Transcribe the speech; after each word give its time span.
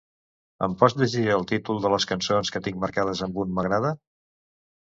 Em 0.67 0.71
pots 0.79 0.95
llegir 1.01 1.25
el 1.33 1.45
títol 1.51 1.83
de 1.83 1.91
les 1.95 2.07
cançons 2.13 2.53
que 2.57 2.63
tinc 2.69 2.81
marcades 2.87 3.25
amb 3.29 3.39
un 3.45 3.55
m'agrada? 3.59 3.93